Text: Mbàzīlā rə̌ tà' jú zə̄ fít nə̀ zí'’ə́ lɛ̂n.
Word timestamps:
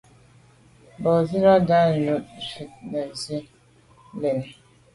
Mbàzīlā 0.97 1.51
rə̌ 1.57 1.61
tà' 1.67 1.93
jú 2.03 2.15
zə̄ 2.31 2.39
fít 2.49 2.71
nə̀ 2.91 3.05
zí'’ə́ 3.21 3.43
lɛ̂n. 4.21 4.39